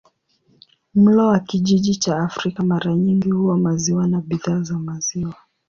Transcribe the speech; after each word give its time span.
Mlo 0.93 1.27
wa 1.27 1.39
kijiji 1.39 1.95
cha 1.95 2.17
Afrika 2.19 2.63
mara 2.63 2.95
nyingi 2.95 3.31
huwa 3.31 3.57
maziwa 3.57 4.07
na 4.07 4.21
bidhaa 4.21 4.61
za 4.61 4.79
maziwa. 4.79 5.35